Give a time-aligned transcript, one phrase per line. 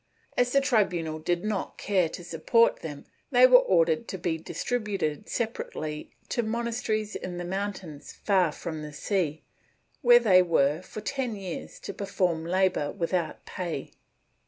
[0.35, 5.29] As the tribunal did not care to support them, they were ordered to be distributed
[5.29, 9.43] separately to monas teries in the mountains, far from the sea,
[10.01, 13.91] where they were, for ten years, to perform labor without pay.